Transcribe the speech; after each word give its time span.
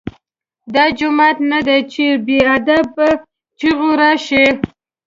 دا 0.73 0.85
جومات 0.97 1.37
نه 1.51 1.59
دی 1.67 1.79
چې 1.93 2.05
بې 2.25 2.39
ادب 2.55 2.83
په 2.95 3.07
چیغو 3.59 3.89
راشې. 4.01 4.45